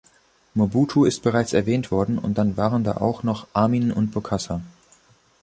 [0.55, 4.63] Mobutu ist bereits erwähnt worden, und dann waren da auch noch Amin und Bokassa.